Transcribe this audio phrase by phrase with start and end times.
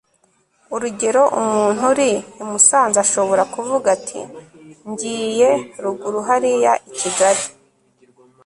[0.75, 4.19] urugero umuntu uri i musanze ashobora kuvuga ati
[4.89, 5.51] ngiye
[5.83, 7.43] ruguru hariya i kigali